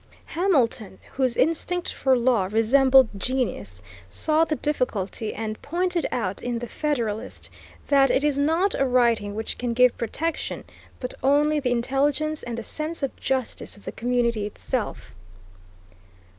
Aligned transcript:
Hamilton, 0.25 0.97
whose 1.13 1.37
instinct 1.37 1.93
for 1.93 2.17
law 2.17 2.49
resembled 2.51 3.09
genius, 3.15 3.83
saw 4.09 4.43
the 4.43 4.55
difficulty 4.55 5.31
and 5.31 5.61
pointed 5.61 6.07
out 6.11 6.41
in 6.41 6.57
the 6.57 6.65
Federalist 6.65 7.51
that 7.85 8.09
it 8.09 8.23
is 8.23 8.35
not 8.35 8.73
a 8.73 8.87
writing 8.87 9.35
which 9.35 9.59
can 9.59 9.73
give 9.73 9.95
protection, 9.99 10.63
but 10.99 11.13
only 11.21 11.59
the 11.59 11.69
intelligence 11.69 12.41
and 12.41 12.57
the 12.57 12.63
sense 12.63 13.03
of 13.03 13.15
justice 13.15 13.77
of 13.77 13.85
the 13.85 13.91
community 13.91 14.47
itself. 14.47 15.13